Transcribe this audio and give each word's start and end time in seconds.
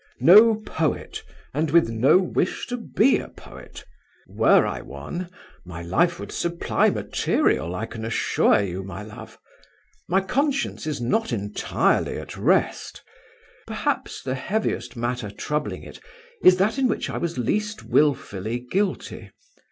"No 0.19 0.55
poet, 0.55 1.21
and 1.53 1.69
with 1.69 1.89
no 1.89 2.17
wish 2.17 2.65
to 2.69 2.77
be 2.77 3.19
a 3.19 3.27
poet. 3.27 3.85
Were 4.25 4.65
I 4.65 4.81
one, 4.81 5.29
my 5.63 5.83
life 5.83 6.19
would 6.19 6.31
supply 6.31 6.89
material, 6.89 7.75
I 7.75 7.85
can 7.85 8.03
assure 8.03 8.61
you, 8.61 8.83
my 8.83 9.03
love. 9.03 9.37
My 10.07 10.19
conscience 10.21 10.87
is 10.87 10.99
not 10.99 11.31
entirely 11.31 12.17
at 12.17 12.35
rest. 12.35 13.03
Perhaps 13.67 14.23
the 14.23 14.33
heaviest 14.33 14.95
matter 14.95 15.29
troubling 15.29 15.83
it 15.83 15.99
is 16.43 16.57
that 16.57 16.79
in 16.79 16.87
which 16.87 17.07
I 17.07 17.19
was 17.19 17.37
least 17.37 17.83
wilfully 17.83 18.57
guilty. 18.57 19.29